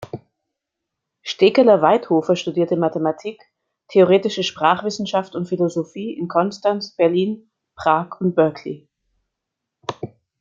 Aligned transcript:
Stekeler-Weithofer 1.21 2.35
studierte 2.35 2.75
Mathematik, 2.75 3.39
Theoretische 3.89 4.41
Sprachwissenschaft 4.41 5.35
und 5.35 5.47
Philosophie 5.47 6.17
in 6.17 6.27
Konstanz, 6.27 6.95
Berlin, 6.95 7.51
Prag 7.75 8.19
und 8.19 8.33
Berkeley. 8.33 8.89